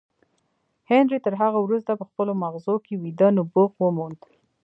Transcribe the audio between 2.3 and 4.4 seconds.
ماغزو کې ویده نبوغ وموند